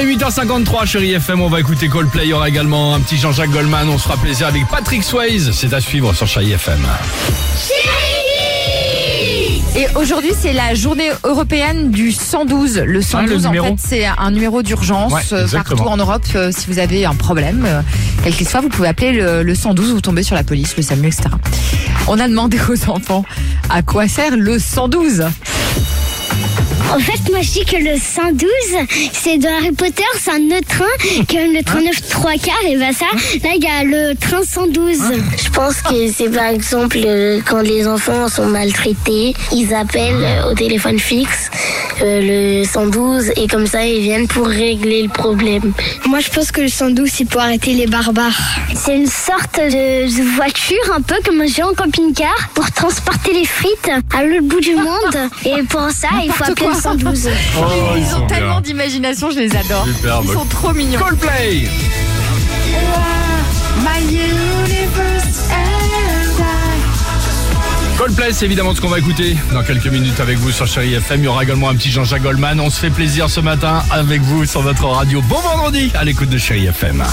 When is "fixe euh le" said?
40.98-42.64